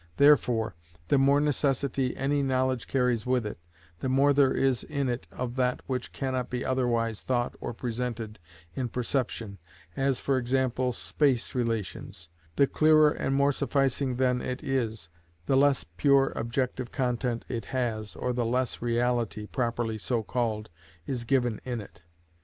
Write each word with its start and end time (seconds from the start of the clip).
Therefore 0.17 0.73
the 1.09 1.19
more 1.19 1.39
necessity 1.39 2.17
any 2.17 2.41
knowledge 2.41 2.87
carries 2.87 3.27
with 3.27 3.45
it, 3.45 3.59
the 3.99 4.09
more 4.09 4.33
there 4.33 4.51
is 4.51 4.83
in 4.83 5.07
it 5.07 5.27
of 5.31 5.57
that 5.57 5.81
which 5.85 6.11
cannot 6.11 6.49
be 6.49 6.65
otherwise 6.65 7.21
thought 7.21 7.53
or 7.61 7.71
presented 7.71 8.39
in 8.73 8.89
perception—as, 8.89 10.19
for 10.19 10.39
example, 10.39 10.91
space 10.91 11.53
relations—the 11.53 12.65
clearer 12.65 13.11
and 13.11 13.35
more 13.35 13.51
sufficing 13.51 14.15
then 14.15 14.41
it 14.41 14.63
is, 14.63 15.09
the 15.45 15.55
less 15.55 15.83
pure 15.97 16.33
objective 16.35 16.91
content 16.91 17.45
it 17.47 17.65
has, 17.65 18.15
or 18.15 18.33
the 18.33 18.43
less 18.43 18.81
reality, 18.81 19.45
properly 19.45 19.99
so 19.99 20.23
called, 20.23 20.71
is 21.05 21.25
given 21.25 21.61
in 21.63 21.79
it. 21.79 22.01